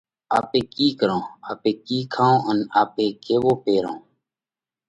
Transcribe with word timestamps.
آپي 0.39 0.59
ڪِي 0.73 0.87
ڪرونه؟ 0.99 1.29
آپي 1.51 1.71
ڪِي 1.87 1.97
کائونه؟ 2.15 2.63
آپي 2.81 3.05
ڪيوَو 3.25 3.51
پيرونه؟ 3.63 4.03